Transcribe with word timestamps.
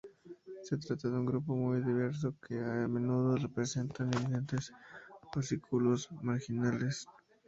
Se 0.63 0.77
trata 0.79 1.09
de 1.09 1.13
un 1.13 1.27
grupo 1.27 1.55
muy 1.55 1.79
diverso 1.83 2.33
que 2.47 2.59
a 2.59 2.87
menudo 2.87 3.37
presentan 3.53 4.09
evidentes 4.15 4.73
osículos 5.35 6.09
marginales. 6.23 7.05